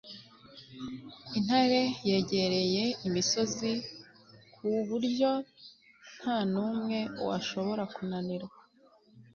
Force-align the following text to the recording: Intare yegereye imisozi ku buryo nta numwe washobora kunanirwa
Intare 1.37 1.81
yegereye 2.09 2.83
imisozi 3.07 3.71
ku 4.53 4.67
buryo 4.87 5.29
nta 6.17 6.37
numwe 6.51 6.99
washobora 7.27 7.83
kunanirwa 7.95 8.57